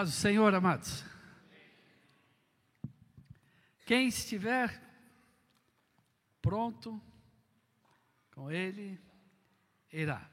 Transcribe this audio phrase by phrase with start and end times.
[0.00, 1.04] Paz do Senhor, amados.
[3.84, 4.82] Quem estiver
[6.40, 6.98] pronto,
[8.30, 8.98] com Ele
[9.92, 10.26] irá.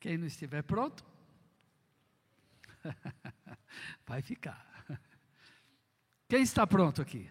[0.00, 1.04] Quem não estiver pronto,
[4.04, 4.66] vai ficar.
[6.28, 7.30] Quem está pronto aqui?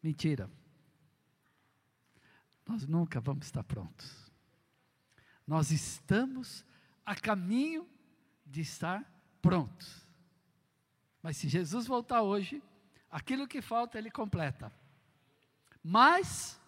[0.00, 0.48] Mentira.
[2.64, 4.30] Nós nunca vamos estar prontos.
[5.44, 6.64] Nós estamos
[7.04, 7.90] a caminho
[8.50, 9.04] de estar
[9.40, 10.06] prontos.
[11.22, 12.62] Mas se Jesus voltar hoje,
[13.10, 14.72] aquilo que falta ele completa.
[15.82, 16.60] Mas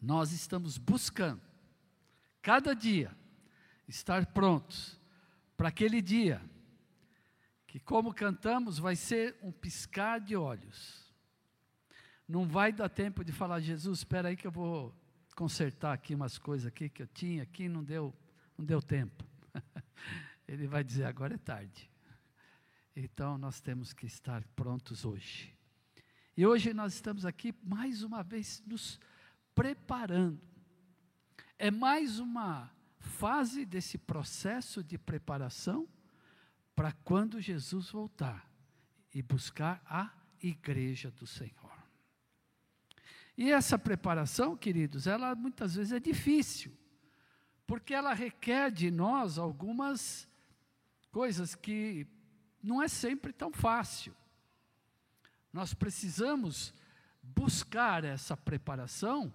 [0.00, 1.40] nós estamos buscando
[2.42, 3.10] cada dia
[3.88, 5.00] estar prontos
[5.56, 6.40] para aquele dia
[7.66, 11.12] que como cantamos vai ser um piscar de olhos.
[12.28, 14.94] Não vai dar tempo de falar Jesus, espera aí que eu vou
[15.34, 18.14] consertar aqui umas coisas aqui que eu tinha aqui, não deu,
[18.56, 19.24] não deu tempo.
[20.46, 21.90] Ele vai dizer agora é tarde.
[22.94, 25.54] Então nós temos que estar prontos hoje.
[26.36, 29.00] E hoje nós estamos aqui mais uma vez nos
[29.54, 30.40] preparando.
[31.58, 35.88] É mais uma fase desse processo de preparação
[36.74, 38.46] para quando Jesus voltar
[39.14, 40.10] e buscar a
[40.42, 41.72] igreja do Senhor.
[43.36, 46.76] E essa preparação, queridos, ela muitas vezes é difícil,
[47.66, 50.28] porque ela requer de nós algumas
[51.16, 52.06] coisas que
[52.62, 54.14] não é sempre tão fácil.
[55.50, 56.74] Nós precisamos
[57.22, 59.32] buscar essa preparação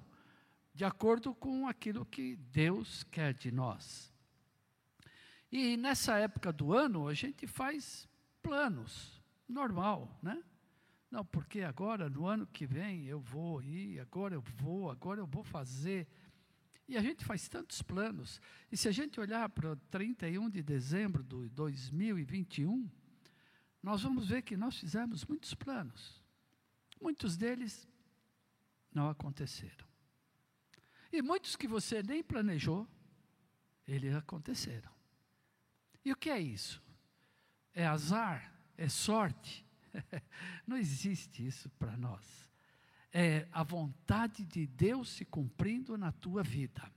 [0.76, 4.14] de acordo com aquilo que Deus quer de nós.
[5.52, 8.08] E nessa época do ano, a gente faz
[8.44, 10.40] planos, normal, né?
[11.10, 15.26] Não, porque agora, no ano que vem, eu vou ir, agora eu vou, agora eu
[15.26, 16.08] vou fazer.
[16.92, 18.42] E a gente faz tantos planos.
[18.70, 22.92] E se a gente olhar para 31 de dezembro de 2021,
[23.82, 26.22] nós vamos ver que nós fizemos muitos planos.
[27.00, 27.88] Muitos deles
[28.94, 29.88] não aconteceram.
[31.14, 32.86] E muitos que você nem planejou,
[33.88, 34.92] eles aconteceram.
[36.04, 36.84] E o que é isso?
[37.74, 38.54] É azar?
[38.76, 39.66] É sorte?
[40.68, 42.51] não existe isso para nós.
[43.14, 46.92] É a vontade de Deus se cumprindo na tua vida.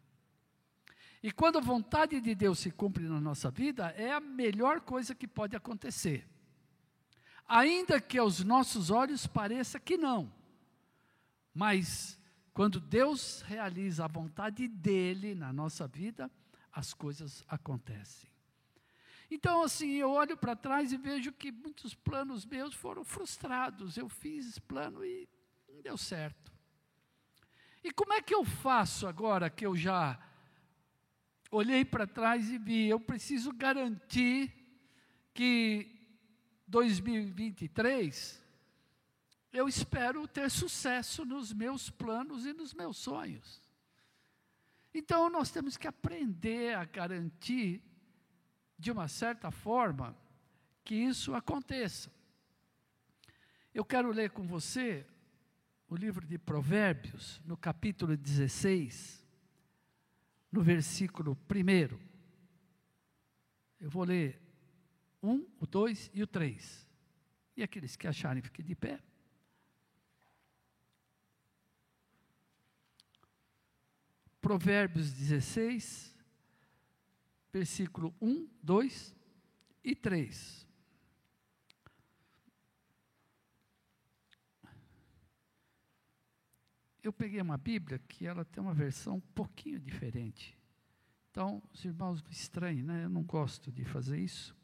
[1.22, 5.14] E quando a vontade de Deus se cumpre na nossa vida, é a melhor coisa
[5.14, 6.28] que pode acontecer.
[7.48, 10.32] Ainda que aos nossos olhos pareça que não.
[11.54, 12.18] Mas
[12.52, 16.30] quando Deus realiza a vontade dele na nossa vida,
[16.72, 18.28] as coisas acontecem.
[19.30, 23.96] Então, assim, eu olho para trás e vejo que muitos planos meus foram frustrados.
[23.96, 25.28] Eu fiz plano e
[25.84, 26.50] deu certo.
[27.82, 30.18] E como é que eu faço agora que eu já
[31.50, 32.88] olhei para trás e vi?
[32.88, 34.50] Eu preciso garantir
[35.34, 35.90] que
[36.66, 38.42] 2023,
[39.52, 43.62] eu espero ter sucesso nos meus planos e nos meus sonhos.
[44.94, 47.82] Então, nós temos que aprender a garantir,
[48.78, 50.16] de uma certa forma,
[50.82, 52.10] que isso aconteça.
[53.74, 55.06] Eu quero ler com você
[55.94, 59.24] o livro de Provérbios, no capítulo 16,
[60.50, 61.96] no versículo 1.
[63.78, 64.42] Eu vou ler
[65.22, 66.84] um, o dois e o três.
[67.56, 69.00] E aqueles que acharem, fiquem de pé.
[74.40, 76.12] Provérbios 16,
[77.52, 79.14] versículo 1, 2
[79.84, 80.63] e 3.
[87.04, 90.58] Eu peguei uma Bíblia que ela tem uma versão um pouquinho diferente.
[91.30, 93.04] Então, os irmãos estranham, né?
[93.04, 94.56] Eu não gosto de fazer isso.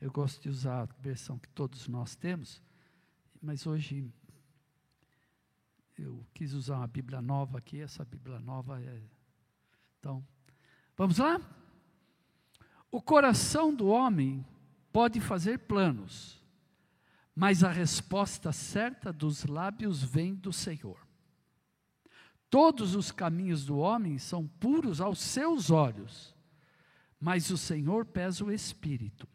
[0.00, 2.62] Eu gosto de usar a versão que todos nós temos,
[3.42, 4.08] mas hoje
[5.96, 9.02] eu quis usar uma Bíblia nova aqui, essa Bíblia nova é.
[9.98, 10.24] Então,
[10.96, 11.40] vamos lá?
[12.88, 14.46] O coração do homem
[14.92, 16.40] pode fazer planos,
[17.34, 21.07] mas a resposta certa dos lábios vem do Senhor.
[22.50, 26.34] Todos os caminhos do homem são puros aos seus olhos,
[27.20, 29.28] mas o Senhor pesa o espírito.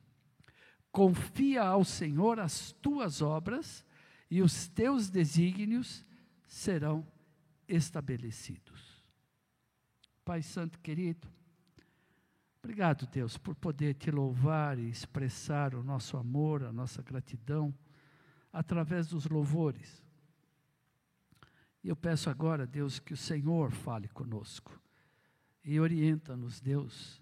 [0.92, 3.86] Confia ao Senhor as tuas obras
[4.30, 6.06] e os teus desígnios
[6.48, 7.06] serão
[7.68, 9.04] estabelecidos.
[10.26, 11.28] Pai Santo querido,
[12.64, 17.74] obrigado, Deus, por poder te louvar e expressar o nosso amor, a nossa gratidão
[18.52, 20.03] através dos louvores.
[21.84, 24.80] E eu peço agora, Deus, que o Senhor fale conosco
[25.64, 27.22] e orienta-nos, Deus,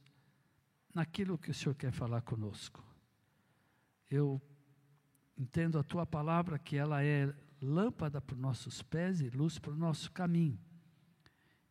[0.93, 2.83] naquilo que o Senhor quer falar conosco.
[4.09, 4.41] Eu
[5.37, 9.71] entendo a tua palavra que ela é lâmpada para os nossos pés e luz para
[9.71, 10.59] o nosso caminho.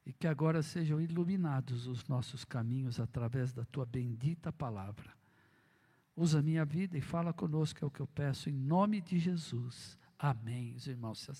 [0.05, 5.13] E que agora sejam iluminados os nossos caminhos através da tua bendita palavra.
[6.17, 9.99] Usa minha vida e fala conosco, é o que eu peço, em nome de Jesus.
[10.19, 10.75] Amém.
[10.75, 11.31] Os irmãos se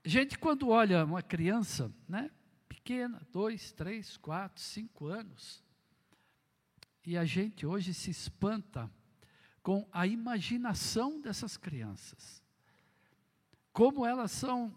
[0.00, 0.10] assentem.
[0.10, 2.30] Gente, quando olha uma criança, né,
[2.68, 5.62] pequena, dois, três, quatro, cinco anos,
[7.04, 8.90] e a gente hoje se espanta
[9.62, 12.42] com a imaginação dessas crianças.
[13.72, 14.76] Como elas são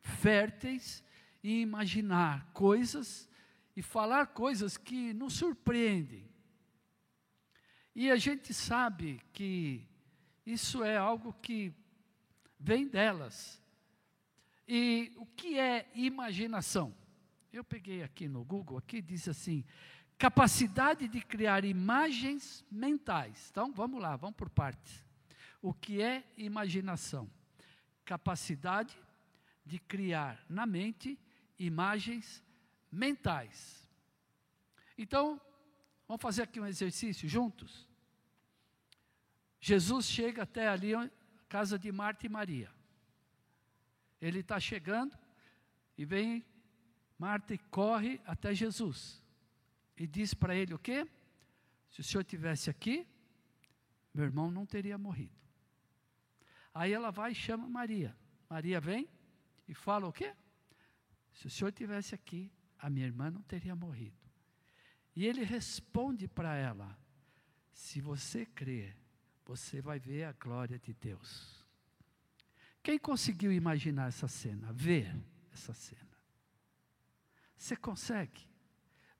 [0.00, 1.02] férteis
[1.42, 3.28] em imaginar coisas
[3.76, 6.28] e falar coisas que nos surpreendem.
[7.94, 9.86] E a gente sabe que
[10.44, 11.72] isso é algo que
[12.58, 13.62] vem delas.
[14.66, 16.94] E o que é imaginação?
[17.52, 19.64] Eu peguei aqui no Google, aqui diz assim:
[20.18, 23.48] capacidade de criar imagens mentais.
[23.50, 25.04] Então, vamos lá, vamos por partes.
[25.62, 27.30] O que é imaginação?
[28.04, 28.96] Capacidade
[29.64, 31.18] de criar na mente
[31.58, 32.42] imagens
[32.90, 33.88] mentais.
[34.98, 35.40] Então,
[36.06, 37.88] vamos fazer aqui um exercício juntos?
[39.60, 40.92] Jesus chega até ali,
[41.48, 42.75] casa de Marta e Maria.
[44.26, 45.16] Ele está chegando
[45.96, 46.44] e vem
[47.18, 49.22] Marta e corre até Jesus
[49.96, 51.08] e diz para ele o quê?
[51.90, 53.06] Se o senhor tivesse aqui,
[54.12, 55.34] meu irmão não teria morrido.
[56.74, 58.14] Aí ela vai e chama Maria.
[58.50, 59.08] Maria vem
[59.66, 60.34] e fala o quê?
[61.32, 64.16] Se o senhor tivesse aqui, a minha irmã não teria morrido.
[65.14, 66.98] E ele responde para ela:
[67.72, 68.94] Se você crer,
[69.44, 71.65] você vai ver a glória de Deus.
[72.86, 74.72] Quem conseguiu imaginar essa cena?
[74.72, 75.12] Ver
[75.52, 76.06] essa cena.
[77.56, 78.46] Você consegue?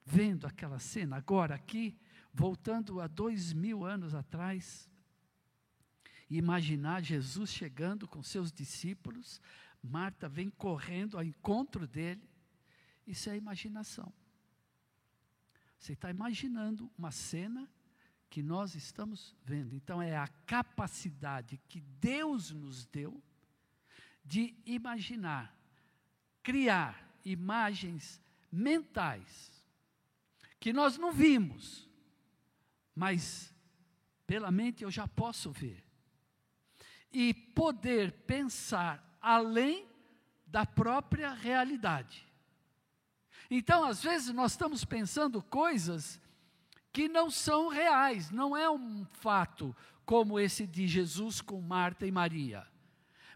[0.06, 1.98] vendo aquela cena, agora aqui,
[2.32, 4.88] voltando a dois mil anos atrás,
[6.30, 9.40] imaginar Jesus chegando com seus discípulos,
[9.82, 12.22] Marta vem correndo ao encontro dele,
[13.04, 14.12] isso é imaginação.
[15.76, 17.68] Você está imaginando uma cena
[18.30, 19.74] que nós estamos vendo.
[19.74, 23.22] Então, é a capacidade que Deus nos deu
[24.26, 25.56] de imaginar,
[26.42, 28.20] criar imagens
[28.50, 29.56] mentais
[30.58, 31.88] que nós não vimos,
[32.94, 33.54] mas
[34.26, 35.84] pela mente eu já posso ver.
[37.12, 39.88] E poder pensar além
[40.46, 42.26] da própria realidade.
[43.50, 46.20] Então, às vezes, nós estamos pensando coisas
[46.92, 49.74] que não são reais, não é um fato
[50.04, 52.66] como esse de Jesus com Marta e Maria.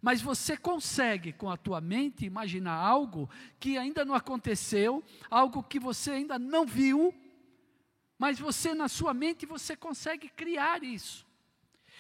[0.00, 5.78] Mas você consegue, com a tua mente, imaginar algo que ainda não aconteceu, algo que
[5.78, 7.14] você ainda não viu,
[8.18, 11.26] mas você, na sua mente, você consegue criar isso.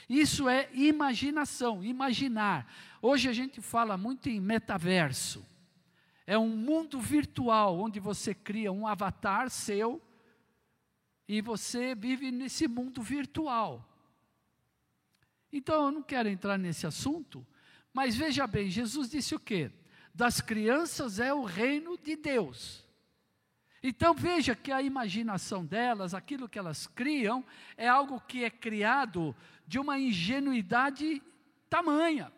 [0.08, 2.70] Isso é imaginação, imaginar.
[3.00, 5.46] Hoje a gente fala muito em metaverso.
[6.26, 10.00] É um mundo virtual onde você cria um avatar seu
[11.26, 13.86] e você vive nesse mundo virtual.
[15.52, 17.46] Então eu não quero entrar nesse assunto,
[17.92, 19.70] mas veja bem, Jesus disse o quê?
[20.14, 22.84] Das crianças é o reino de Deus.
[23.82, 27.44] Então veja que a imaginação delas, aquilo que elas criam,
[27.76, 29.34] é algo que é criado
[29.66, 31.22] de uma ingenuidade
[31.68, 32.30] tamanha.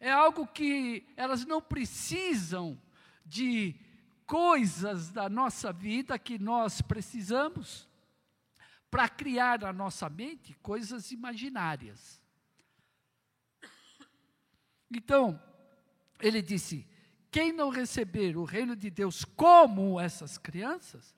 [0.00, 2.80] É algo que elas não precisam
[3.24, 3.74] de
[4.26, 7.88] coisas da nossa vida que nós precisamos
[8.90, 12.23] para criar na nossa mente coisas imaginárias.
[14.94, 15.40] Então,
[16.20, 16.86] ele disse:
[17.30, 21.14] quem não receber o reino de Deus como essas crianças,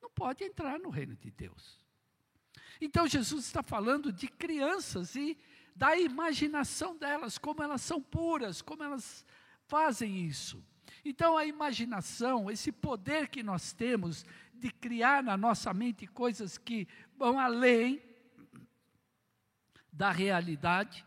[0.00, 1.80] não pode entrar no reino de Deus.
[2.80, 5.38] Então, Jesus está falando de crianças e
[5.76, 9.24] da imaginação delas, como elas são puras, como elas
[9.68, 10.62] fazem isso.
[11.04, 16.88] Então, a imaginação, esse poder que nós temos de criar na nossa mente coisas que
[17.16, 18.02] vão além
[19.92, 21.04] da realidade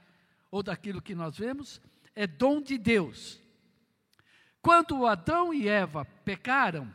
[0.50, 1.82] ou daquilo que nós vemos,
[2.14, 3.42] é dom de Deus.
[4.62, 6.94] Quando Adão e Eva pecaram,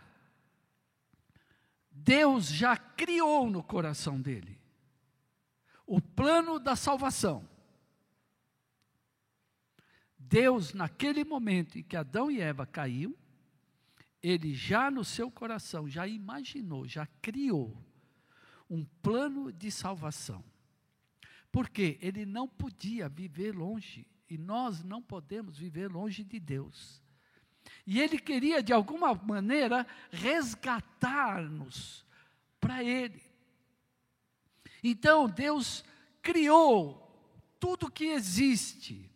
[1.91, 4.59] Deus já criou no coração dele
[5.87, 7.49] o plano da salvação.
[10.17, 13.15] Deus, naquele momento em que Adão e Eva caíram,
[14.23, 17.77] ele já no seu coração, já imaginou, já criou
[18.69, 20.45] um plano de salvação.
[21.51, 27.03] Porque ele não podia viver longe e nós não podemos viver longe de Deus.
[27.85, 32.07] E Ele queria, de alguma maneira, resgatar-nos
[32.61, 33.21] para Ele.
[34.83, 35.85] Então, Deus
[36.23, 37.07] criou
[37.59, 39.11] tudo que existe.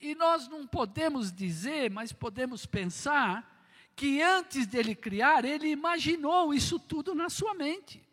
[0.00, 3.56] E nós não podemos dizer, mas podemos pensar,
[3.96, 8.07] que antes dele criar, ele imaginou isso tudo na sua mente.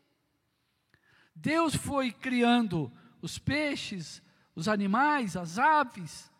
[1.36, 4.22] Deus foi criando os peixes,
[4.56, 6.32] os animais, as aves,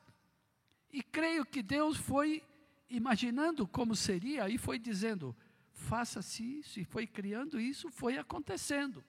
[0.92, 2.42] e creio que Deus foi
[2.90, 5.36] imaginando como seria e foi dizendo:
[5.74, 9.04] faça-se isso, e foi criando isso, foi acontecendo.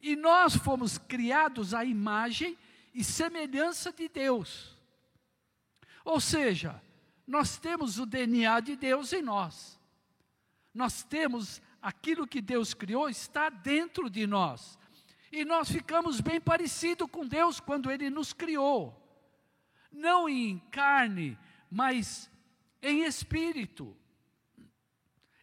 [0.00, 2.56] E nós fomos criados à imagem
[2.94, 4.78] e semelhança de Deus.
[6.04, 6.80] Ou seja,
[7.26, 9.80] nós temos o DNA de Deus em nós.
[10.72, 14.78] Nós temos aquilo que Deus criou está dentro de nós.
[15.34, 18.94] E nós ficamos bem parecidos com Deus quando Ele nos criou.
[19.90, 21.36] Não em carne,
[21.68, 22.30] mas
[22.80, 23.96] em espírito.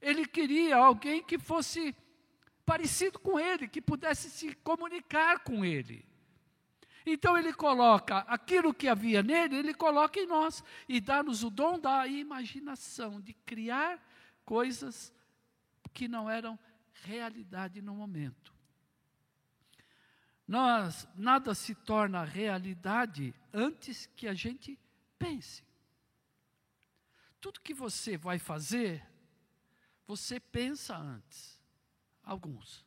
[0.01, 1.93] Ele queria alguém que fosse
[2.65, 6.05] parecido com Ele, que pudesse se comunicar com Ele.
[7.05, 11.79] Então ele coloca aquilo que havia nele, ele coloca em nós e dá-nos o dom
[11.79, 13.99] da imaginação, de criar
[14.45, 15.11] coisas
[15.93, 16.57] que não eram
[16.93, 18.50] realidade no momento.
[20.51, 24.77] Nós, nada se torna realidade antes que a gente
[25.17, 25.63] pense.
[27.39, 29.01] Tudo que você vai fazer,
[30.05, 31.57] você pensa antes.
[32.21, 32.85] Alguns.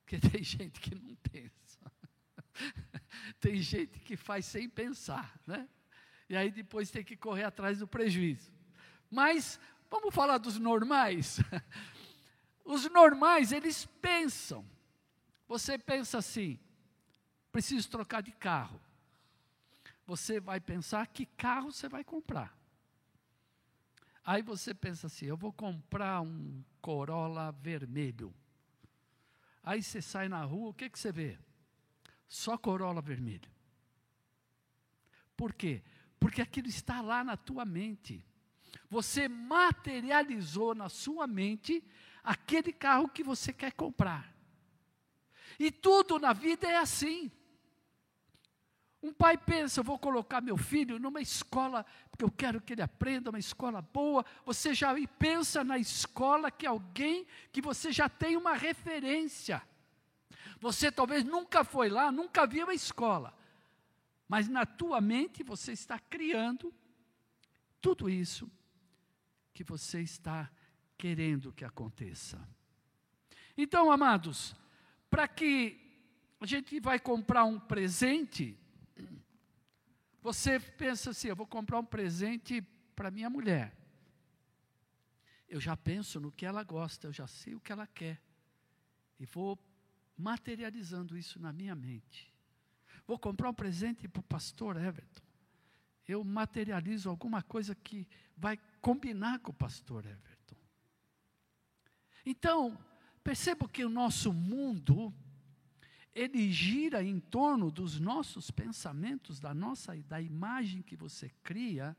[0.00, 1.90] Porque tem gente que não pensa.
[3.40, 5.66] tem gente que faz sem pensar, né?
[6.28, 8.52] E aí depois tem que correr atrás do prejuízo.
[9.10, 11.40] Mas vamos falar dos normais.
[12.66, 14.73] Os normais, eles pensam.
[15.54, 16.58] Você pensa assim:
[17.52, 18.80] preciso trocar de carro.
[20.04, 22.58] Você vai pensar que carro você vai comprar.
[24.24, 28.34] Aí você pensa assim: eu vou comprar um Corolla vermelho.
[29.62, 31.38] Aí você sai na rua, o que, que você vê?
[32.26, 33.48] Só corola vermelha.
[35.36, 35.84] Por quê?
[36.18, 38.26] Porque aquilo está lá na tua mente.
[38.90, 41.80] Você materializou na sua mente
[42.24, 44.33] aquele carro que você quer comprar.
[45.58, 47.30] E tudo na vida é assim.
[49.02, 52.80] Um pai pensa, eu vou colocar meu filho numa escola, porque eu quero que ele
[52.80, 54.24] aprenda uma escola boa.
[54.46, 59.62] Você já pensa na escola que alguém que você já tem uma referência.
[60.58, 63.36] Você talvez nunca foi lá, nunca viu a escola.
[64.26, 66.72] Mas na tua mente você está criando
[67.80, 68.50] tudo isso
[69.52, 70.50] que você está
[70.96, 72.40] querendo que aconteça.
[73.54, 74.56] Então, amados,
[75.14, 75.80] para que
[76.40, 78.58] a gente vai comprar um presente,
[80.20, 82.60] você pensa assim: eu vou comprar um presente
[82.96, 83.72] para minha mulher.
[85.48, 88.20] Eu já penso no que ela gosta, eu já sei o que ela quer.
[89.20, 89.56] E vou
[90.18, 92.34] materializando isso na minha mente.
[93.06, 95.22] Vou comprar um presente para o pastor Everton.
[96.08, 98.04] Eu materializo alguma coisa que
[98.36, 100.56] vai combinar com o pastor Everton.
[102.26, 102.76] Então,
[103.24, 105.12] percebo que o nosso mundo,
[106.14, 111.96] ele gira em torno dos nossos pensamentos, da nossa, da imagem que você cria.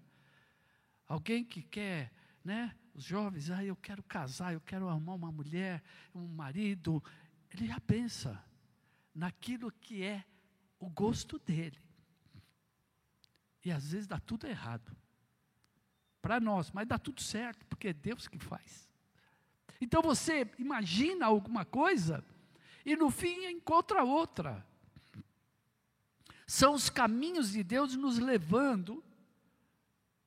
[1.08, 2.13] Alguém que quer,
[2.44, 2.75] né?
[2.94, 7.03] Os jovens, ah, eu quero casar, eu quero arrumar uma mulher, um marido,
[7.50, 8.41] ele já pensa
[9.13, 10.24] naquilo que é
[10.79, 11.82] o gosto dele.
[13.65, 14.96] E às vezes dá tudo errado.
[16.22, 18.88] Para nós, mas dá tudo certo, porque é Deus que faz.
[19.79, 22.24] Então você imagina alguma coisa
[22.86, 24.65] e no fim encontra outra.
[26.48, 29.03] São os caminhos de Deus nos levando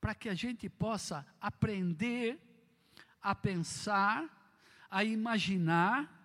[0.00, 2.38] para que a gente possa aprender
[3.21, 4.28] a pensar,
[4.90, 6.18] a imaginar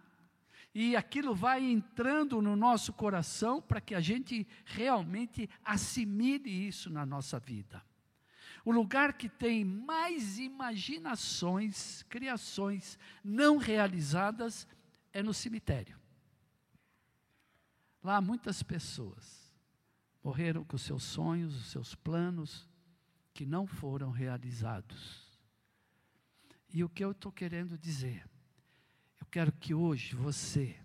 [0.74, 7.06] e aquilo vai entrando no nosso coração para que a gente realmente assimile isso na
[7.06, 7.84] nossa vida.
[8.66, 14.68] O lugar que tem mais imaginações, criações não realizadas
[15.12, 16.00] é no cemitério.
[18.02, 19.52] Lá muitas pessoas
[20.24, 22.70] morreram com seus sonhos, os seus planos,
[23.34, 25.24] que não foram realizados.
[26.70, 28.26] E o que eu estou querendo dizer?
[29.34, 30.80] quero que hoje você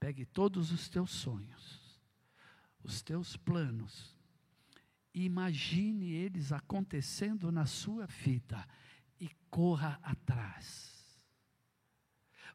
[0.00, 2.00] pegue todos os teus sonhos,
[2.82, 4.17] os teus planos,
[5.24, 8.66] imagine eles acontecendo na sua vida
[9.20, 10.96] e corra atrás.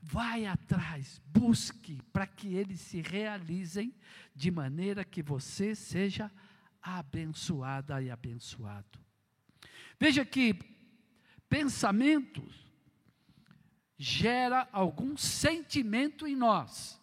[0.01, 3.95] Vai atrás, busque para que eles se realizem
[4.35, 6.29] de maneira que você seja
[6.81, 8.99] abençoada e abençoado.
[9.97, 10.59] Veja que
[11.47, 12.69] pensamentos
[13.97, 16.99] gera algum sentimento em nós.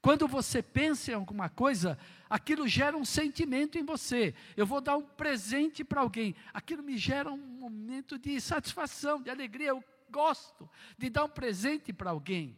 [0.00, 1.96] Quando você pensa em alguma coisa,
[2.32, 4.34] aquilo gera um sentimento em você.
[4.56, 9.28] Eu vou dar um presente para alguém, aquilo me gera um momento de satisfação, de
[9.28, 9.68] alegria.
[9.68, 12.56] Eu gosto de dar um presente para alguém.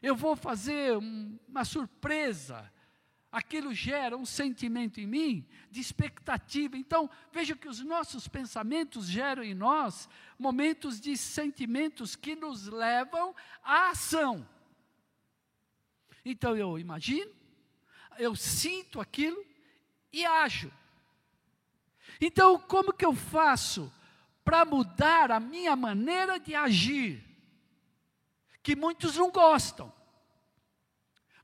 [0.00, 2.72] Eu vou fazer um, uma surpresa.
[3.32, 6.78] Aquilo gera um sentimento em mim de expectativa.
[6.78, 13.34] Então, veja que os nossos pensamentos geram em nós momentos de sentimentos que nos levam
[13.64, 14.48] à ação.
[16.24, 17.30] Então eu imagino,
[18.18, 19.44] eu sinto aquilo
[20.12, 20.72] e ajo.
[22.20, 23.92] Então, como que eu faço
[24.44, 27.22] para mudar a minha maneira de agir?
[28.62, 29.92] Que muitos não gostam,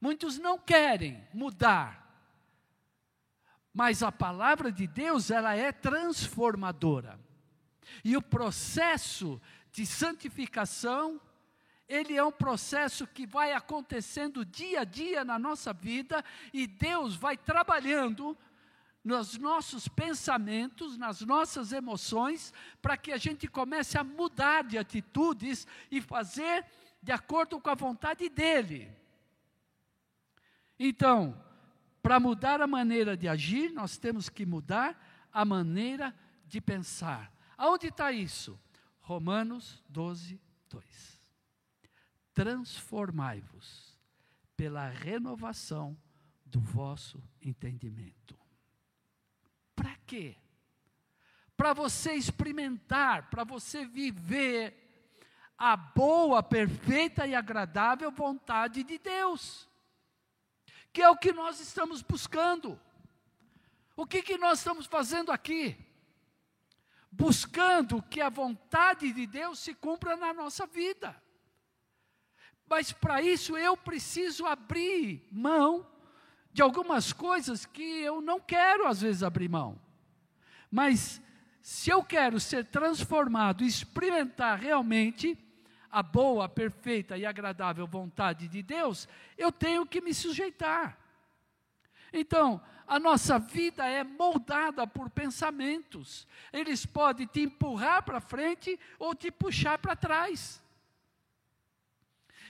[0.01, 2.03] muitos não querem mudar.
[3.73, 7.19] Mas a palavra de Deus, ela é transformadora.
[8.05, 11.21] E o processo de santificação,
[11.93, 17.15] ele é um processo que vai acontecendo dia a dia na nossa vida e Deus
[17.15, 18.37] vai trabalhando
[19.05, 25.67] nos nossos pensamentos, nas nossas emoções, para que a gente comece a mudar de atitudes
[25.91, 26.65] e fazer
[27.03, 28.91] de acordo com a vontade dele.
[30.79, 31.39] Então,
[32.03, 36.15] para mudar a maneira de agir, nós temos que mudar a maneira
[36.47, 37.31] de pensar.
[37.59, 38.59] Aonde está isso?
[39.03, 41.12] Romanos 12, 2
[42.35, 43.99] transformai-vos
[44.57, 45.97] pela renovação
[46.45, 48.39] do vosso entendimento.
[49.75, 50.37] Para quê?
[51.57, 54.83] Para você experimentar, para você viver
[55.57, 59.69] a boa, perfeita e agradável vontade de Deus,
[60.93, 62.81] que é o que nós estamos buscando.
[63.95, 65.77] O que, que nós estamos fazendo aqui?
[67.11, 71.22] Buscando que a vontade de Deus se cumpra na nossa vida.
[72.73, 75.87] Mas para isso eu preciso abrir mão
[76.55, 79.79] de algumas coisas que eu não quero às vezes abrir mão.
[80.71, 81.21] Mas
[81.61, 85.39] se eu quero ser transformado, experimentar realmente
[85.91, 89.07] a boa, perfeita e agradável vontade de Deus,
[89.37, 90.97] eu tenho que me sujeitar.
[92.11, 96.27] Então, a nossa vida é moldada por pensamentos.
[96.51, 100.63] Eles podem te empurrar para frente ou te puxar para trás.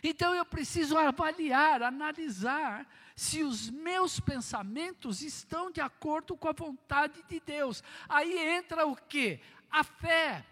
[0.02, 7.22] Então eu preciso avaliar, analisar se os meus pensamentos estão de acordo com a vontade
[7.28, 7.84] de Deus.
[8.08, 9.38] Aí entra o que?
[9.70, 10.44] A fé.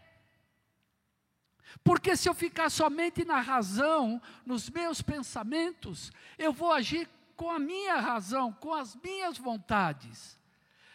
[1.83, 7.59] Porque se eu ficar somente na razão, nos meus pensamentos, eu vou agir com a
[7.59, 10.39] minha razão, com as minhas vontades.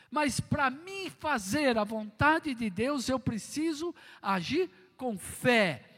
[0.10, 5.95] Mas para mim fazer a vontade de Deus, eu preciso agir com fé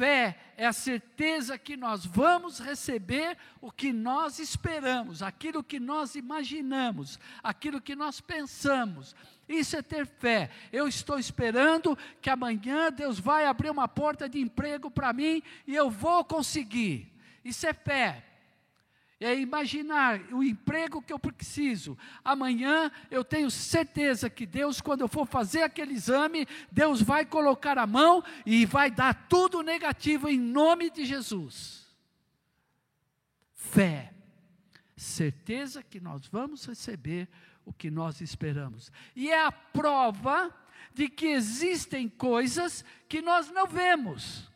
[0.00, 6.14] Fé é a certeza que nós vamos receber o que nós esperamos, aquilo que nós
[6.14, 9.14] imaginamos, aquilo que nós pensamos.
[9.46, 10.48] Isso é ter fé.
[10.72, 15.76] Eu estou esperando que amanhã Deus vai abrir uma porta de emprego para mim e
[15.76, 17.12] eu vou conseguir.
[17.44, 18.24] Isso é fé
[19.20, 21.96] é imaginar o emprego que eu preciso.
[22.24, 27.76] Amanhã eu tenho certeza que Deus, quando eu for fazer aquele exame, Deus vai colocar
[27.76, 31.86] a mão e vai dar tudo negativo em nome de Jesus.
[33.52, 34.14] Fé,
[34.96, 37.28] certeza que nós vamos receber
[37.64, 38.90] o que nós esperamos.
[39.14, 40.52] E é a prova
[40.94, 44.49] de que existem coisas que nós não vemos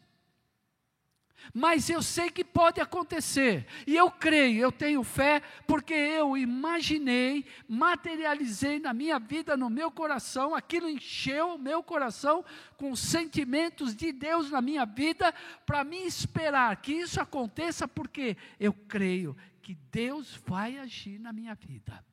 [1.52, 7.44] mas eu sei que pode acontecer, e eu creio, eu tenho fé, porque eu imaginei,
[7.68, 12.44] materializei na minha vida, no meu coração, aquilo encheu o meu coração
[12.76, 15.34] com sentimentos de Deus na minha vida,
[15.66, 21.54] para me esperar que isso aconteça, porque eu creio que Deus vai agir na minha
[21.54, 22.04] vida.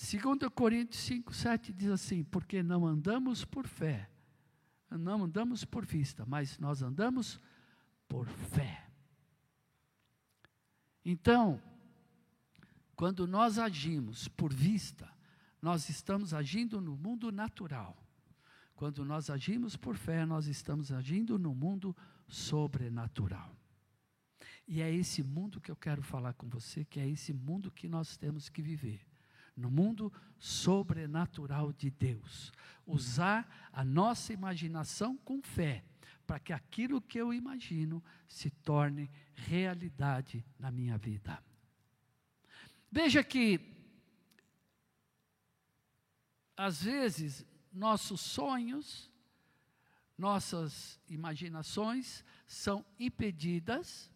[0.00, 4.08] 2 Coríntios 5, 7 diz assim: Porque não andamos por fé,
[4.90, 7.40] não andamos por vista, mas nós andamos
[8.08, 8.86] por fé.
[11.04, 11.60] Então,
[12.96, 15.10] quando nós agimos por vista,
[15.62, 17.96] nós estamos agindo no mundo natural.
[18.74, 21.96] Quando nós agimos por fé, nós estamos agindo no mundo
[22.28, 23.54] sobrenatural.
[24.66, 27.88] E é esse mundo que eu quero falar com você, que é esse mundo que
[27.88, 29.09] nós temos que viver
[29.60, 32.52] no mundo sobrenatural de Deus.
[32.86, 35.84] Usar a nossa imaginação com fé,
[36.26, 41.42] para que aquilo que eu imagino se torne realidade na minha vida.
[42.90, 43.78] Veja que
[46.56, 49.10] às vezes, nossos sonhos,
[50.18, 54.10] nossas imaginações são impedidas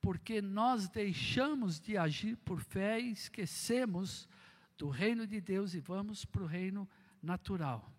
[0.00, 4.28] porque nós deixamos de agir por fé e esquecemos
[4.76, 6.88] do reino de Deus e vamos para o reino
[7.22, 7.92] natural.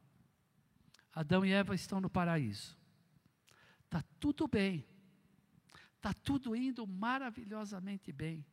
[1.14, 2.78] Adão e Eva estão no paraíso.
[3.86, 4.86] Está tudo bem.
[5.96, 8.46] Está tudo indo maravilhosamente bem.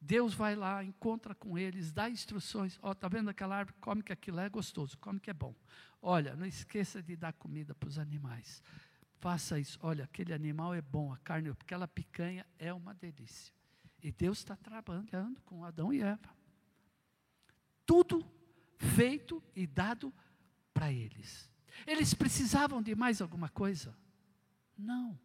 [0.00, 2.78] Deus vai lá, encontra com eles, dá instruções.
[2.82, 3.76] Ó, oh, tá vendo aquela árvore?
[3.80, 5.54] Come que aquilo é gostoso, come que é bom.
[6.00, 8.62] Olha, não esqueça de dar comida para os animais.
[9.18, 9.78] Faça isso.
[9.82, 13.52] Olha, aquele animal é bom, a carne, aquela picanha é uma delícia.
[14.00, 16.37] E Deus está trabalhando com Adão e Eva.
[17.88, 18.22] Tudo
[18.76, 20.12] feito e dado
[20.74, 21.50] para eles.
[21.86, 23.96] Eles precisavam de mais alguma coisa?
[24.76, 25.18] Não.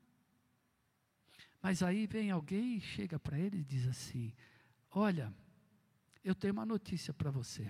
[1.62, 4.34] Mas aí vem alguém e chega para ele e diz assim:
[4.90, 5.34] Olha,
[6.24, 7.70] eu tenho uma notícia para você.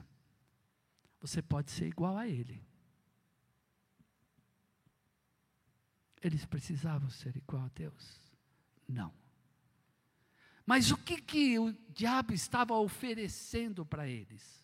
[1.19, 2.63] Você pode ser igual a ele.
[6.21, 8.21] Eles precisavam ser igual a Deus?
[8.87, 9.11] Não.
[10.67, 14.62] Mas o que, que o diabo estava oferecendo para eles?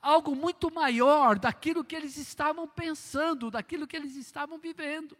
[0.00, 5.16] Algo muito maior daquilo que eles estavam pensando, daquilo que eles estavam vivendo.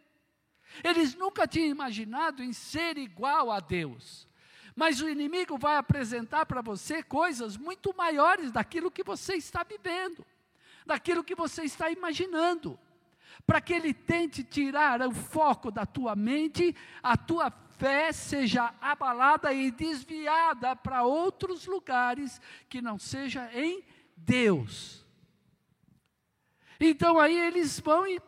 [0.83, 4.27] Eles nunca tinham imaginado em ser igual a Deus.
[4.75, 10.25] Mas o inimigo vai apresentar para você coisas muito maiores daquilo que você está vivendo,
[10.85, 12.79] daquilo que você está imaginando,
[13.45, 19.53] para que ele tente tirar o foco da tua mente, a tua fé seja abalada
[19.53, 23.83] e desviada para outros lugares que não seja em
[24.15, 25.05] Deus.
[26.79, 28.21] Então aí eles vão e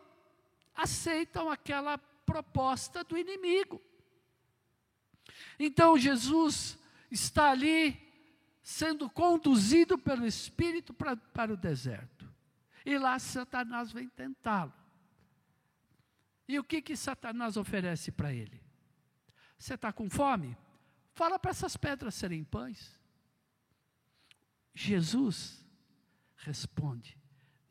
[0.74, 3.80] aceitam aquela proposta do inimigo.
[5.58, 6.78] Então Jesus
[7.10, 8.02] está ali
[8.62, 12.28] sendo conduzido pelo Espírito pra, para o deserto.
[12.84, 14.72] E lá Satanás vem tentá-lo.
[16.48, 18.62] E o que que Satanás oferece para ele?
[19.58, 20.56] Você está com fome?
[21.12, 23.00] Fala para essas pedras serem pães.
[24.74, 25.65] Jesus
[26.36, 27.18] responde: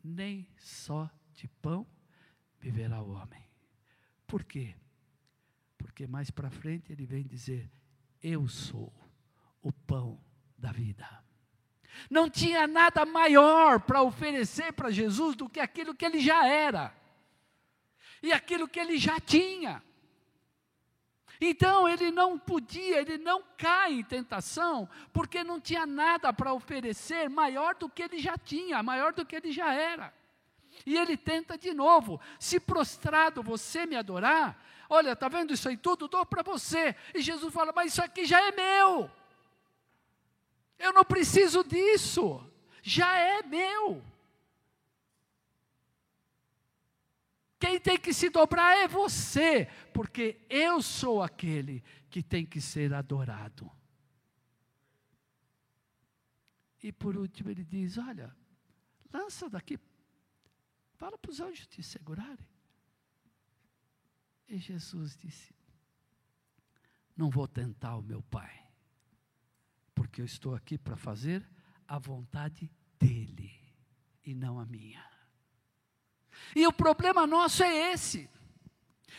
[0.03, 1.87] nem só de pão
[2.59, 3.43] viverá o homem.
[4.27, 4.75] Por quê?
[5.77, 7.71] Porque mais para frente ele vem dizer:
[8.21, 8.93] Eu sou
[9.61, 10.23] o pão
[10.57, 11.23] da vida.
[12.09, 16.93] Não tinha nada maior para oferecer para Jesus do que aquilo que ele já era,
[18.21, 19.81] e aquilo que ele já tinha.
[21.39, 27.29] Então ele não podia, ele não cai em tentação, porque não tinha nada para oferecer
[27.29, 30.13] maior do que ele já tinha, maior do que ele já era.
[30.85, 34.57] E ele tenta de novo: se prostrado você me adorar,
[34.89, 36.07] olha, está vendo isso aí tudo?
[36.07, 36.95] Dou para você.
[37.13, 39.09] E Jesus fala: mas isso aqui já é meu.
[40.77, 42.41] Eu não preciso disso.
[42.81, 44.03] Já é meu.
[47.59, 52.93] Quem tem que se dobrar é você, porque eu sou aquele que tem que ser
[52.93, 53.71] adorado.
[56.83, 58.35] E por último ele diz: Olha,
[59.11, 59.79] lança daqui,
[60.93, 62.47] fala para os anjos te segurarem.
[64.47, 65.55] E Jesus disse:
[67.15, 68.67] Não vou tentar o meu Pai,
[69.95, 71.47] porque eu estou aqui para fazer
[71.87, 73.51] a vontade dEle
[74.23, 75.14] e não a minha.
[76.55, 78.29] E o problema nosso é esse.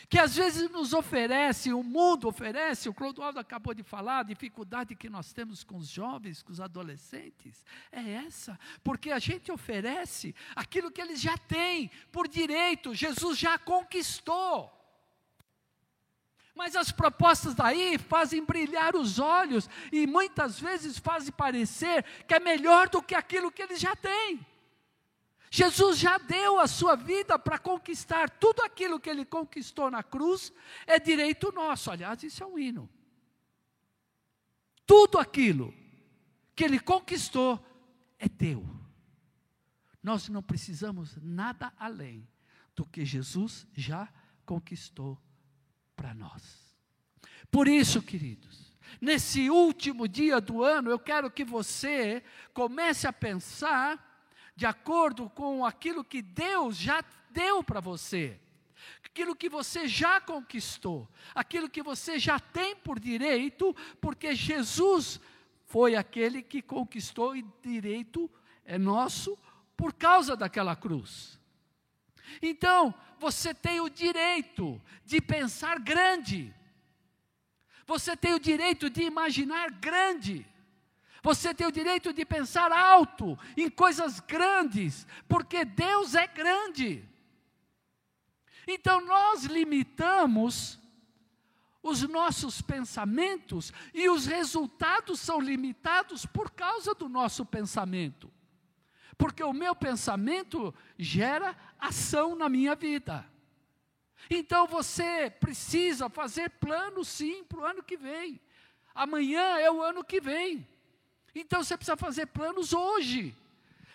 [0.08, 4.94] Que às vezes nos oferece, o mundo oferece, o Clodoaldo acabou de falar, a dificuldade
[4.94, 10.32] que nós temos com os jovens, com os adolescentes, é essa, porque a gente oferece
[10.54, 14.72] aquilo que eles já têm por direito, Jesus já conquistou.
[16.54, 22.40] Mas as propostas daí fazem brilhar os olhos e muitas vezes fazem parecer que é
[22.40, 24.40] melhor do que aquilo que eles já têm.
[25.56, 30.52] Jesus já deu a sua vida para conquistar tudo aquilo que ele conquistou na cruz,
[30.86, 31.90] é direito nosso.
[31.90, 32.86] Aliás, isso é um hino.
[34.84, 35.72] Tudo aquilo
[36.54, 37.58] que ele conquistou
[38.18, 38.68] é teu.
[40.02, 42.28] Nós não precisamos nada além
[42.74, 44.12] do que Jesus já
[44.44, 45.18] conquistou
[45.96, 46.76] para nós.
[47.50, 54.05] Por isso, queridos, nesse último dia do ano, eu quero que você comece a pensar
[54.56, 58.40] de acordo com aquilo que Deus já deu para você,
[59.04, 65.20] aquilo que você já conquistou, aquilo que você já tem por direito, porque Jesus
[65.66, 68.30] foi aquele que conquistou e direito
[68.64, 69.38] é nosso
[69.76, 71.38] por causa daquela cruz.
[72.40, 76.52] Então, você tem o direito de pensar grande.
[77.86, 80.46] Você tem o direito de imaginar grande.
[81.26, 87.04] Você tem o direito de pensar alto em coisas grandes, porque Deus é grande.
[88.64, 90.78] Então nós limitamos
[91.82, 98.32] os nossos pensamentos e os resultados são limitados por causa do nosso pensamento.
[99.18, 103.28] Porque o meu pensamento gera ação na minha vida.
[104.30, 108.40] Então você precisa fazer planos sim para o ano que vem.
[108.94, 110.75] Amanhã é o ano que vem.
[111.40, 113.36] Então você precisa fazer planos hoje.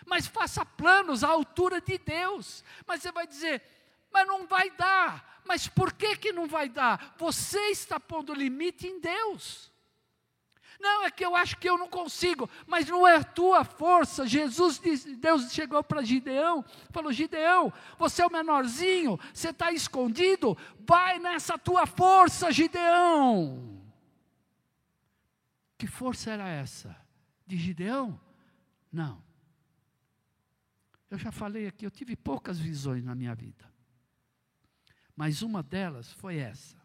[0.06, 2.64] Mas faça planos à altura de Deus.
[2.86, 3.62] Mas você vai dizer,
[4.12, 5.42] mas não vai dar.
[5.44, 7.14] Mas por que, que não vai dar?
[7.18, 9.72] Você está pondo limite em Deus.
[10.78, 14.26] Não, é que eu acho que eu não consigo, mas não é a tua força.
[14.26, 20.58] Jesus, disse, Deus chegou para Gideão, falou: Gideão, você é o menorzinho, você está escondido,
[20.80, 23.80] vai nessa tua força, Gideão.
[25.78, 27.01] Que força era essa?
[27.52, 28.18] De Gideão?
[28.90, 29.22] Não.
[31.10, 33.70] Eu já falei aqui, eu tive poucas visões na minha vida.
[35.14, 36.80] Mas uma delas foi essa.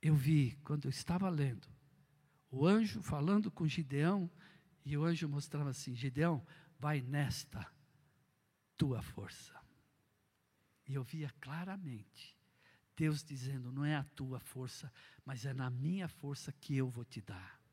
[0.00, 1.66] Eu vi, quando eu estava lendo,
[2.48, 4.30] o anjo falando com Gideão,
[4.84, 6.46] e o anjo mostrava assim: Gideão,
[6.78, 7.66] vai nesta
[8.76, 9.52] tua força.
[10.86, 12.38] E eu via claramente
[12.94, 14.92] Deus dizendo: não é a tua força,
[15.24, 17.63] mas é na minha força que eu vou te dar.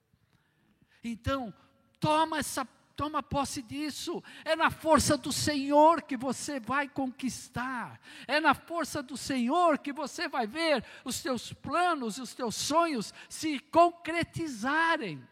[1.03, 1.53] Então,
[1.99, 2.65] toma essa
[3.01, 4.23] Toma posse disso.
[4.45, 7.99] É na força do Senhor que você vai conquistar.
[8.27, 12.55] É na força do Senhor que você vai ver os teus planos e os teus
[12.55, 15.27] sonhos se concretizarem.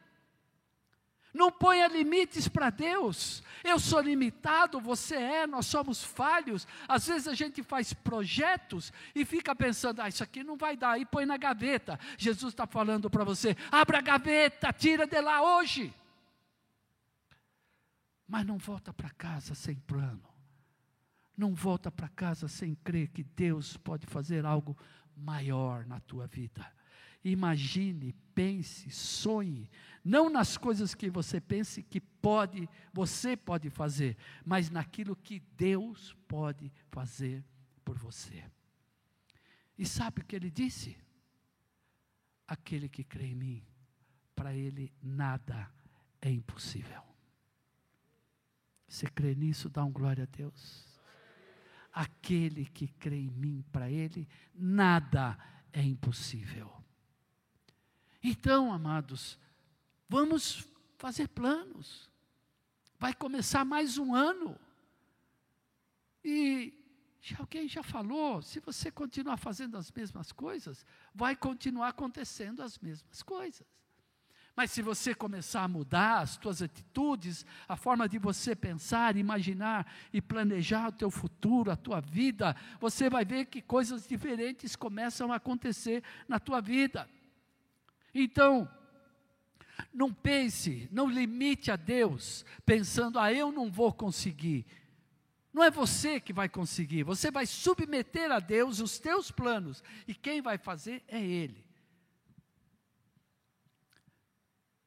[1.34, 3.44] Não ponha limites para Deus.
[3.64, 6.68] Eu sou limitado, você é, nós somos falhos.
[6.88, 11.00] Às vezes a gente faz projetos e fica pensando, ah, isso aqui não vai dar,
[11.00, 12.00] e põe na gaveta.
[12.18, 15.94] Jesus está falando para você: abra a gaveta, tira de lá hoje
[18.30, 20.22] mas não volta para casa sem plano.
[21.36, 24.78] Não volta para casa sem crer que Deus pode fazer algo
[25.18, 26.72] maior na tua vida.
[27.24, 29.70] Imagine, pense, sonhe,
[30.10, 36.16] não nas coisas que você pense que pode, você pode fazer, mas naquilo que Deus
[36.28, 37.46] pode fazer
[37.86, 38.44] por você.
[39.78, 40.98] E sabe o que ele disse?
[42.48, 43.64] Aquele que crê em mim,
[44.36, 45.72] para ele nada
[46.20, 47.04] é impossível.
[48.88, 49.70] Você crê nisso?
[49.70, 50.88] Dá um glória a Deus.
[51.94, 55.38] Aquele que crê em mim, para ele, nada
[55.72, 56.84] é impossível.
[58.24, 59.38] Então, amados,
[60.10, 60.68] vamos
[60.98, 62.10] fazer planos.
[62.98, 64.60] Vai começar mais um ano.
[66.26, 66.74] E
[67.38, 73.22] alguém já falou, se você continuar fazendo as mesmas coisas, vai continuar acontecendo as mesmas
[73.22, 73.66] coisas.
[74.56, 79.90] Mas se você começar a mudar as suas atitudes, a forma de você pensar, imaginar
[80.12, 85.32] e planejar o teu futuro, a tua vida, você vai ver que coisas diferentes começam
[85.32, 87.10] a acontecer na tua vida.
[88.14, 88.70] Então,
[89.94, 94.66] não pense, não limite a Deus pensando, ah, eu não vou conseguir.
[95.54, 100.14] Não é você que vai conseguir, você vai submeter a Deus os teus planos, e
[100.14, 101.66] quem vai fazer é Ele.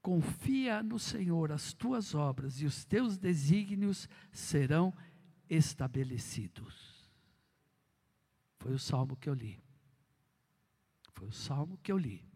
[0.01, 4.93] Confia no Senhor as tuas obras e os teus desígnios serão
[5.49, 7.09] estabelecidos.
[8.59, 9.63] Foi o salmo que eu li.
[11.13, 12.32] Foi o salmo que eu li.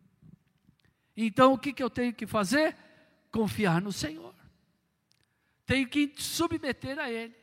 [1.16, 2.76] Então o que, que eu tenho que fazer?
[3.30, 4.34] Confiar no Senhor.
[5.64, 7.34] Tenho que submeter a Ele.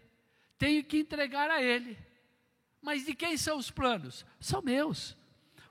[0.58, 1.98] Tenho que entregar a Ele.
[2.82, 4.26] Mas de quem são os planos?
[4.40, 5.18] São meus.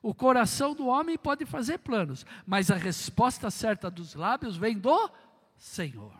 [0.02, 5.10] O coração do homem pode fazer planos, mas a resposta certa dos lábios vem do
[5.56, 6.12] Senhor.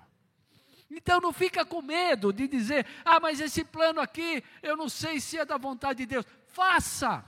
[0.89, 5.19] Então não fica com medo de dizer: "Ah, mas esse plano aqui, eu não sei
[5.19, 6.25] se é da vontade de Deus".
[6.47, 7.25] Faça.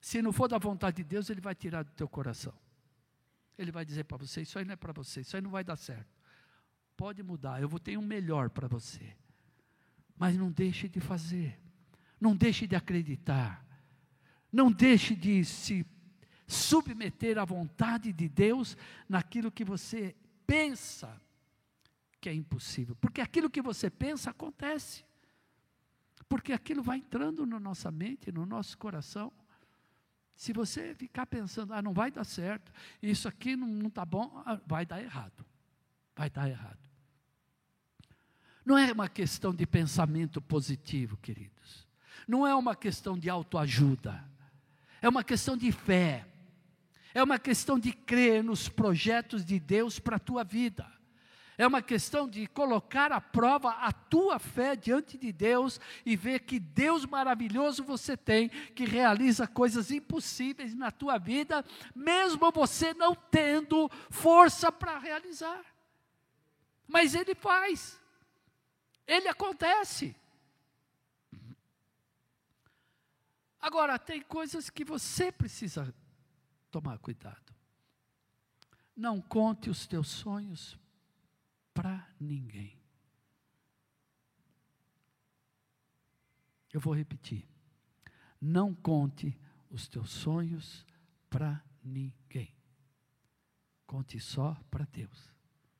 [0.00, 2.54] Se não for da vontade de Deus, ele vai tirar do teu coração.
[3.60, 5.62] Ele vai dizer para você: "Isso aí não é para você, isso aí não vai
[5.62, 6.18] dar certo".
[6.96, 9.16] Pode mudar, eu vou ter um melhor para você.
[10.16, 11.58] Mas não deixe de fazer.
[12.20, 13.66] Não deixe de acreditar.
[14.52, 15.86] Não deixe de se
[16.46, 18.76] submeter à vontade de Deus
[19.08, 20.14] naquilo que você
[20.46, 21.20] pensa
[22.20, 22.94] que é impossível.
[22.96, 25.04] Porque aquilo que você pensa acontece.
[26.28, 29.32] Porque aquilo vai entrando na nossa mente, no nosso coração.
[30.40, 32.72] Se você ficar pensando, ah, não vai dar certo,
[33.02, 35.44] isso aqui não está bom, ah, vai dar errado.
[36.16, 36.78] Vai dar errado.
[38.64, 41.86] Não é uma questão de pensamento positivo, queridos.
[42.26, 44.30] Não é uma questão de autoajuda
[45.00, 46.26] é uma questão de fé.
[47.14, 50.86] É uma questão de crer nos projetos de Deus para a tua vida.
[51.60, 56.40] É uma questão de colocar à prova a tua fé diante de Deus e ver
[56.40, 61.62] que Deus maravilhoso você tem, que realiza coisas impossíveis na tua vida,
[61.94, 65.62] mesmo você não tendo força para realizar.
[66.88, 68.00] Mas Ele faz,
[69.06, 70.16] Ele acontece.
[73.60, 75.94] Agora, tem coisas que você precisa
[76.70, 77.54] tomar cuidado.
[78.96, 80.80] Não conte os teus sonhos
[82.20, 82.78] ninguém.
[86.72, 87.48] Eu vou repetir.
[88.40, 89.36] Não conte
[89.68, 90.86] os teus sonhos
[91.28, 92.54] para ninguém.
[93.86, 95.32] Conte só para Deus.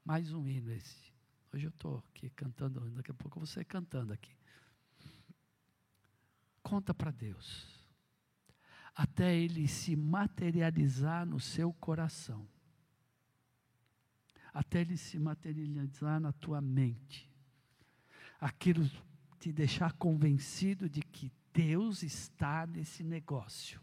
[0.05, 1.13] Mais um hino esse.
[1.53, 4.37] Hoje eu estou aqui cantando, daqui a pouco eu vou cantando aqui.
[6.63, 7.69] Conta para Deus.
[8.95, 12.47] Até ele se materializar no seu coração
[14.53, 17.31] até ele se materializar na tua mente.
[18.41, 18.89] Aquilo
[19.39, 23.81] te deixar convencido de que Deus está nesse negócio.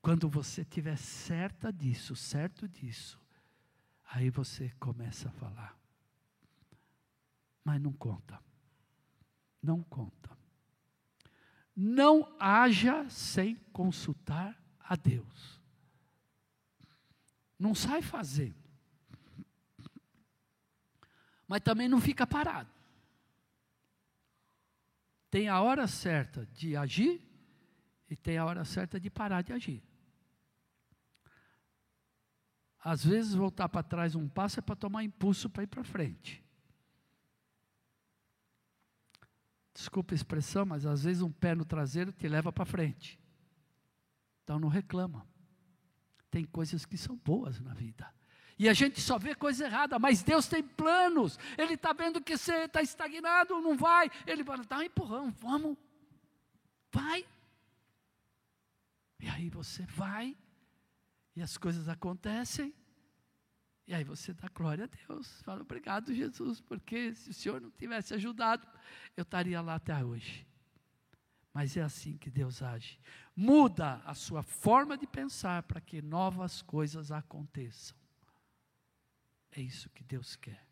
[0.00, 3.20] Quando você tiver certa disso, certo disso,
[4.04, 5.78] aí você começa a falar.
[7.64, 8.42] Mas não conta.
[9.62, 10.36] Não conta.
[11.74, 15.60] Não haja sem consultar a Deus.
[17.56, 18.61] Não sai fazendo
[21.52, 22.70] mas também não fica parado.
[25.30, 27.20] Tem a hora certa de agir
[28.08, 29.82] e tem a hora certa de parar de agir.
[32.78, 36.42] Às vezes voltar para trás um passo é para tomar impulso para ir para frente.
[39.74, 43.20] Desculpa a expressão, mas às vezes um pé no traseiro te leva para frente.
[44.42, 45.28] Então não reclama.
[46.30, 48.10] Tem coisas que são boas na vida.
[48.62, 51.36] E a gente só vê coisa errada, mas Deus tem planos.
[51.58, 54.08] Ele está vendo que você está estagnado, não vai.
[54.24, 55.76] Ele vai dar um empurrão, vamos,
[56.92, 57.26] vai.
[59.18, 60.36] E aí você vai,
[61.34, 62.72] e as coisas acontecem,
[63.84, 65.42] e aí você dá glória a Deus.
[65.42, 68.64] Fala, obrigado, Jesus, porque se o Senhor não tivesse ajudado,
[69.16, 70.46] eu estaria lá até hoje.
[71.52, 73.00] Mas é assim que Deus age.
[73.34, 78.00] Muda a sua forma de pensar para que novas coisas aconteçam.
[79.52, 80.66] É isso que Deus quer.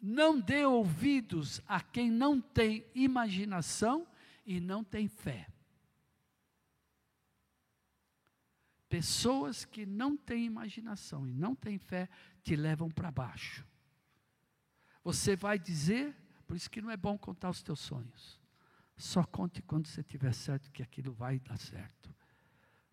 [0.00, 4.06] Não dê ouvidos a quem não tem imaginação
[4.44, 5.48] e não tem fé.
[8.88, 12.08] Pessoas que não têm imaginação e não têm fé
[12.42, 13.66] te levam para baixo.
[15.04, 18.40] Você vai dizer, por isso que não é bom contar os teus sonhos.
[18.96, 22.14] Só conte quando você tiver certo que aquilo vai dar certo.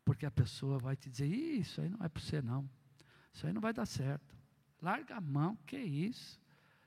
[0.03, 2.69] Porque a pessoa vai te dizer: Isso aí não é para você, não.
[3.36, 4.34] Isso aí não vai dar certo.
[4.82, 6.39] Larga a mão, que isso?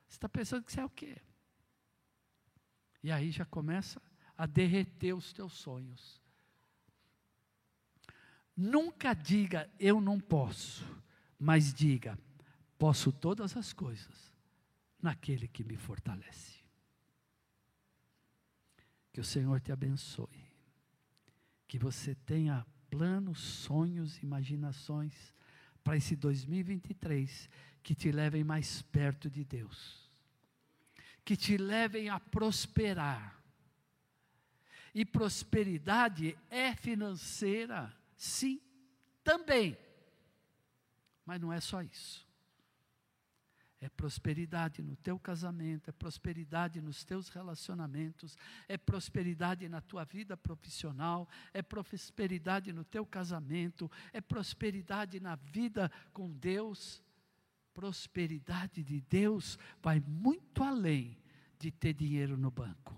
[0.08, 1.18] Você está pensando que você é o quê?
[3.02, 4.00] E aí já começa
[4.34, 6.22] a derreter os teus sonhos.
[8.56, 10.84] Nunca diga eu não posso,
[11.38, 12.18] mas diga
[12.78, 14.32] posso todas as coisas
[15.02, 16.64] naquele que me fortalece.
[19.12, 20.48] Que o Senhor te abençoe.
[21.66, 25.36] Que você tenha planos, sonhos, imaginações
[25.82, 27.48] para esse 2023
[27.82, 30.10] que te levem mais perto de Deus,
[31.24, 33.42] que te levem a prosperar.
[34.94, 38.60] E prosperidade é financeira, sim,
[39.24, 39.78] também.
[41.24, 42.27] Mas não é só isso.
[43.80, 48.36] É prosperidade no teu casamento, é prosperidade nos teus relacionamentos,
[48.66, 55.90] é prosperidade na tua vida profissional, é prosperidade no teu casamento, é prosperidade na vida
[56.12, 57.02] com Deus
[57.78, 61.16] prosperidade de Deus vai muito além
[61.60, 62.92] de ter dinheiro no banco.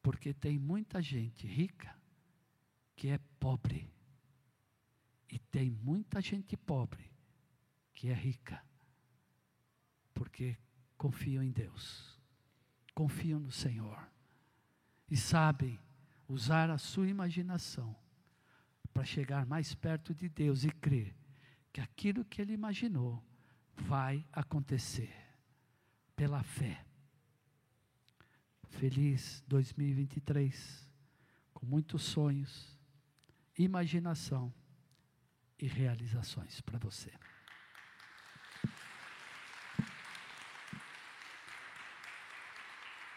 [0.00, 1.92] Porque tem muita gente rica
[2.94, 3.92] que é pobre.
[5.28, 7.15] E tem muita gente pobre
[7.96, 8.62] que é rica.
[10.14, 10.56] Porque
[10.96, 12.20] confiam em Deus.
[12.94, 13.98] Confiam no Senhor.
[15.10, 15.80] E sabem
[16.28, 17.96] usar a sua imaginação
[18.92, 21.14] para chegar mais perto de Deus e crer
[21.72, 23.22] que aquilo que ele imaginou
[23.74, 25.12] vai acontecer
[26.14, 26.84] pela fé.
[28.68, 30.88] Feliz 2023,
[31.54, 32.78] com muitos sonhos,
[33.56, 34.52] imaginação
[35.58, 37.12] e realizações para você.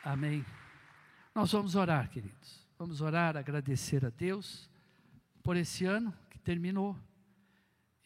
[0.10, 0.44] Amém.
[1.36, 2.68] Nós vamos orar, queridos.
[2.80, 4.68] Vamos orar, agradecer a Deus
[5.44, 6.98] por esse ano que terminou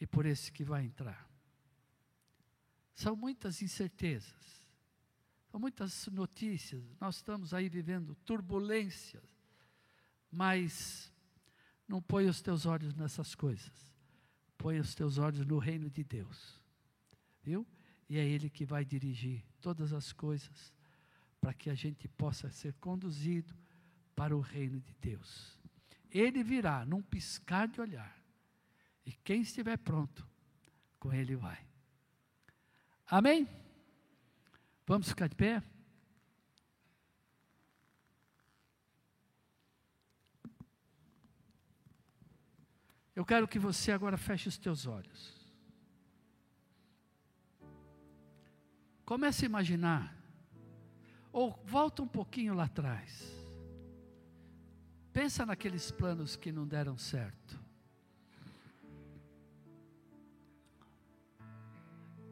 [0.01, 1.25] e por esse que vai entrar.
[2.93, 4.67] São muitas incertezas,
[5.47, 6.83] são muitas notícias.
[6.99, 9.23] Nós estamos aí vivendo turbulências,
[10.29, 11.09] mas
[11.87, 13.95] não põe os teus olhos nessas coisas.
[14.57, 16.59] Põe os teus olhos no reino de Deus.
[17.41, 17.65] Viu?
[18.09, 20.72] E é Ele que vai dirigir todas as coisas
[21.43, 23.53] para que a gente possa ser conduzido
[24.15, 25.59] para o reino de Deus.
[26.09, 28.17] Ele virá num piscar de olhar.
[29.05, 30.25] E quem estiver pronto,
[30.97, 31.67] com Ele vai.
[33.05, 33.45] Amém?
[34.87, 35.61] Vamos ficar de pé?
[43.13, 45.45] Eu quero que você agora feche os teus olhos.
[49.03, 50.22] Comece a imaginar.
[51.33, 53.33] Ou volta um pouquinho lá atrás.
[55.11, 57.59] Pensa naqueles planos que não deram certo.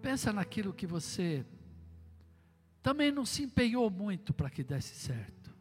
[0.02, 1.45] Pensa naquilo que você
[2.82, 5.52] também não se empenhou muito para que desse certo.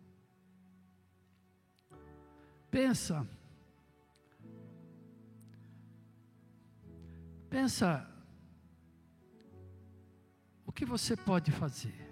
[2.70, 3.26] Pensa
[7.51, 8.09] Pensa
[10.64, 12.09] o que você pode fazer.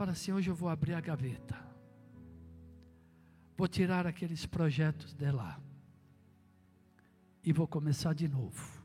[0.00, 1.62] Fala assim: hoje eu vou abrir a gaveta,
[3.54, 5.60] vou tirar aqueles projetos de lá
[7.44, 8.82] e vou começar de novo.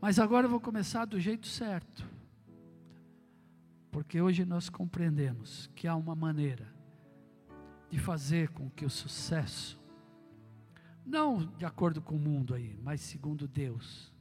[0.00, 2.04] Mas agora eu vou começar do jeito certo,
[3.92, 6.66] porque hoje nós compreendemos que há uma maneira
[7.88, 9.80] de fazer com que o sucesso
[11.06, 14.12] não de acordo com o mundo aí, mas segundo Deus.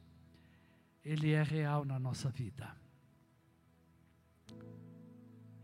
[1.04, 2.80] Ele é real na nossa vida.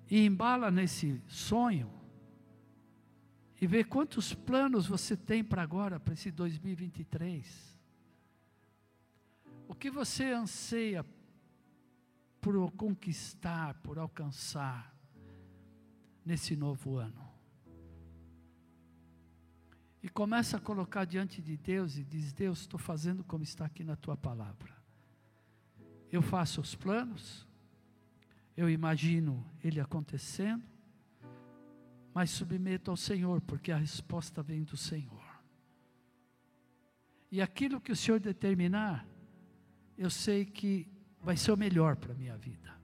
[0.09, 1.97] E embala nesse sonho
[3.59, 7.75] e vê quantos planos você tem para agora, para esse 2023.
[9.67, 11.05] O que você anseia
[12.39, 14.95] por conquistar, por alcançar
[16.23, 17.27] nesse novo ano?
[20.03, 23.83] E começa a colocar diante de Deus e diz: Deus, estou fazendo como está aqui
[23.83, 24.77] na tua palavra.
[26.11, 27.46] Eu faço os planos,
[28.57, 30.63] eu imagino ele acontecendo,
[32.11, 35.23] mas submeto ao Senhor, porque a resposta vem do Senhor.
[37.31, 39.07] E aquilo que o Senhor determinar,
[39.95, 40.89] eu sei que
[41.21, 42.75] vai ser o melhor para a minha vida.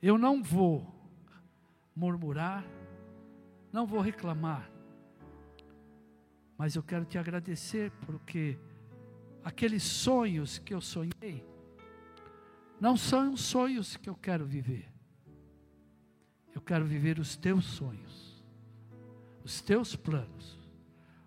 [0.00, 0.90] Eu não vou
[1.94, 2.64] murmurar,
[3.70, 4.70] não vou reclamar,
[6.56, 8.58] mas eu quero te agradecer porque
[9.44, 11.44] aqueles sonhos que eu sonhei
[12.80, 14.88] não são os sonhos que eu quero viver.
[16.54, 18.42] Eu quero viver os teus sonhos,
[19.44, 20.58] os teus planos,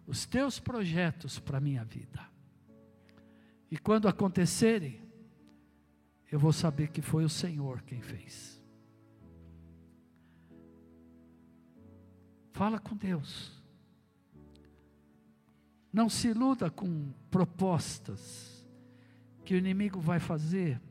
[0.06, 2.30] os teus projetos para a minha vida.
[3.70, 5.02] E quando acontecerem,
[6.30, 8.62] eu vou saber que foi o Senhor quem fez.
[12.52, 13.62] Fala com Deus.
[15.92, 18.66] Não se iluda com propostas
[19.44, 20.82] que o inimigo vai fazer,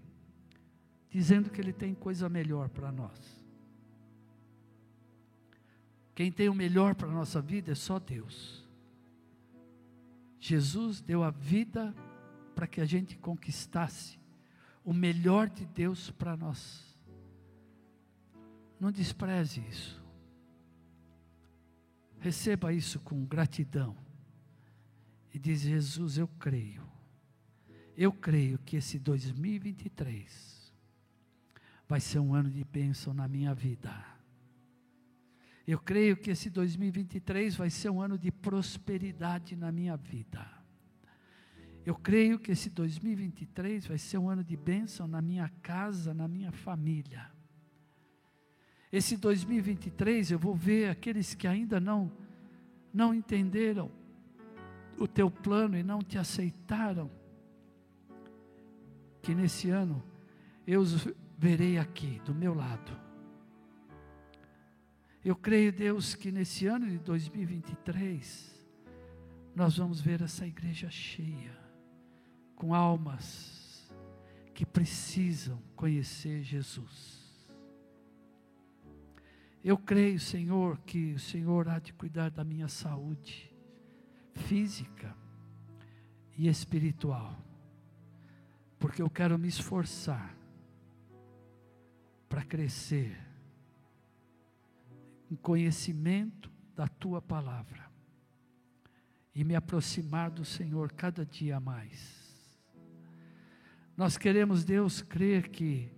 [1.11, 3.45] dizendo que ele tem coisa melhor para nós.
[6.15, 8.65] Quem tem o melhor para a nossa vida é só Deus.
[10.39, 11.95] Jesus deu a vida
[12.55, 14.19] para que a gente conquistasse
[14.85, 16.97] o melhor de Deus para nós.
[18.79, 20.01] Não despreze isso.
[22.21, 23.97] Receba isso com gratidão
[25.33, 26.89] e diz: Jesus, eu creio.
[27.97, 30.60] Eu creio que esse 2023
[31.91, 33.93] vai ser um ano de bênção na minha vida.
[35.67, 40.47] Eu creio que esse 2023 vai ser um ano de prosperidade na minha vida.
[41.85, 46.29] Eu creio que esse 2023 vai ser um ano de bênção na minha casa, na
[46.29, 47.29] minha família.
[48.93, 52.13] Esse 2023 eu vou ver aqueles que ainda não
[52.95, 53.91] não entenderam
[54.97, 57.11] o teu plano e não te aceitaram,
[59.21, 60.01] que nesse ano
[60.65, 60.85] eu
[61.41, 62.93] verei aqui, do meu lado.
[65.25, 68.63] Eu creio, Deus, que nesse ano de 2023,
[69.55, 71.59] nós vamos ver essa igreja cheia,
[72.55, 73.91] com almas
[74.53, 77.49] que precisam conhecer Jesus.
[79.65, 83.51] Eu creio, Senhor, que o Senhor há de cuidar da minha saúde
[84.35, 85.17] física
[86.37, 87.35] e espiritual,
[88.79, 90.39] porque eu quero me esforçar
[92.31, 93.19] para crescer
[95.29, 97.91] em conhecimento da tua palavra
[99.35, 102.57] e me aproximar do Senhor cada dia mais.
[103.97, 105.93] Nós queremos, Deus, crer que,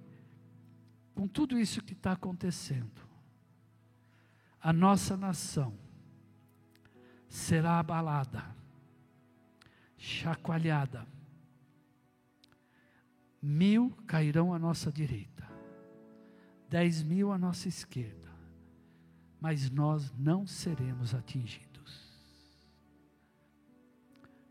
[1.14, 3.02] com tudo isso que está acontecendo,
[4.58, 5.78] a nossa nação
[7.28, 8.56] será abalada,
[9.98, 11.06] chacoalhada.
[13.40, 15.51] Mil cairão à nossa direita,
[16.72, 18.32] dez mil à nossa esquerda,
[19.38, 22.10] mas nós não seremos atingidos.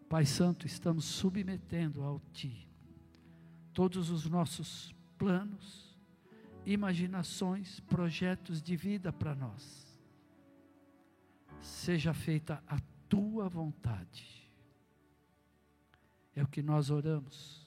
[0.08, 2.70] Pai Santo, estamos submetendo ao Ti
[3.74, 5.98] todos os nossos planos,
[6.64, 10.00] imaginações, projetos de vida para nós.
[11.60, 14.48] Seja feita a Tua vontade.
[16.36, 17.61] É o que nós oramos.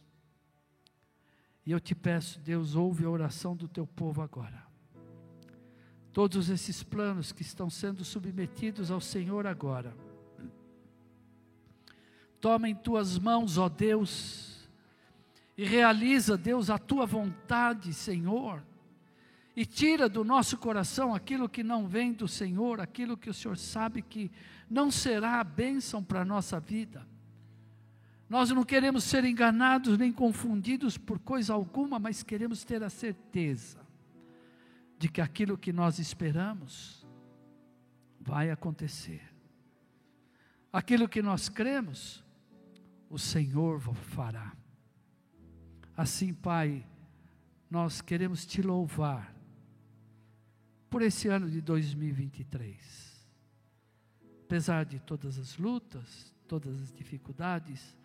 [1.67, 4.65] E eu te peço, Deus, ouve a oração do teu povo agora.
[6.13, 9.95] Todos esses planos que estão sendo submetidos ao Senhor agora
[12.45, 14.69] Toma em tuas mãos, ó Deus,
[15.57, 18.63] e realiza, Deus, a tua vontade, Senhor.
[19.57, 23.57] E tira do nosso coração aquilo que não vem do Senhor, aquilo que o Senhor
[23.57, 24.31] sabe que
[24.69, 27.09] não será a bênção para a nossa vida.
[28.29, 33.85] Nós não queremos ser enganados nem confundidos por coisa alguma, mas queremos ter a certeza
[34.99, 37.07] de que aquilo que nós esperamos
[38.21, 39.23] vai acontecer.
[40.73, 42.25] Aquilo que nós cremos
[43.11, 44.53] o Senhor fará.
[45.97, 46.85] Assim, Pai,
[47.71, 49.35] nós queremos te louvar
[50.91, 53.27] por esse ano de 2023.
[54.45, 57.97] Apesar de todas as lutas, todas as dificuldades,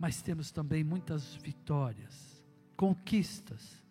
[0.00, 2.42] mas temos também muitas vitórias,
[2.74, 3.84] conquistas,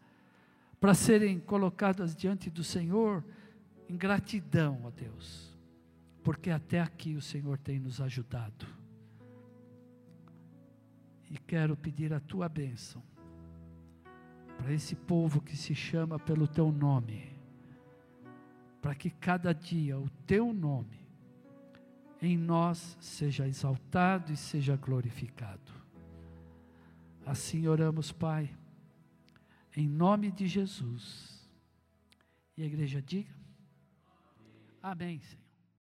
[0.79, 3.23] para serem colocadas diante do Senhor
[3.87, 5.55] em gratidão a Deus,
[6.23, 8.65] porque até aqui o Senhor tem nos ajudado
[11.29, 13.03] e quero pedir a tua bênção
[14.57, 17.37] para esse povo que se chama pelo teu nome,
[18.81, 21.07] para que cada dia o teu nome
[22.19, 25.68] em nós seja exaltado e seja glorificado.
[27.29, 28.49] Assim oramos, Pai,
[29.77, 31.47] em nome de Jesus.
[32.57, 33.31] E a igreja diga:
[34.81, 35.48] Amém, Senhor.